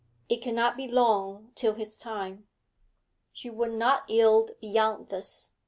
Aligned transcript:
'It 0.29 0.41
cannot 0.41 0.75
be 0.75 0.87
long 0.87 1.51
till 1.53 1.75
his 1.75 1.95
time.' 1.95 2.47
She 3.31 3.51
would 3.51 3.73
not 3.73 4.09
yield 4.09 4.49
beyond 4.59 5.09
this. 5.09 5.53